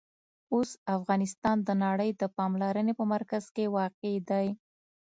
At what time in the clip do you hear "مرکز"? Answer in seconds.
3.13-3.43